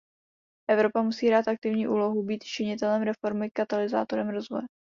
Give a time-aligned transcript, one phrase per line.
[0.69, 4.63] Evropa musí hrát aktivní úlohu, být činitelem reformy, katalyzátorem rozvoje.